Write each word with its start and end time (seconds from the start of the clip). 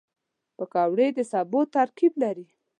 پکورې 0.57 1.07
د 1.17 1.19
سبو 1.31 1.61
ترکیب 1.75 2.13
لري 2.23 2.47